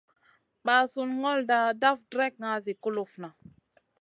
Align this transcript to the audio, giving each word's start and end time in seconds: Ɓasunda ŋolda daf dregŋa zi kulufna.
Ɓasunda 0.65 1.13
ŋolda 1.21 1.57
daf 1.81 1.99
dregŋa 2.11 2.51
zi 2.63 2.73
kulufna. 2.81 3.29